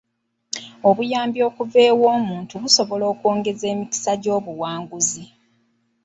[0.89, 5.23] Obuyambi okuva ew'omuntu busobola okwongeza emikisa gy'obuwanguzi.